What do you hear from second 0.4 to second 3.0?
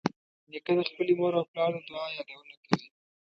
نیکه د خپلې مور او پلار د دعا یادونه کوي.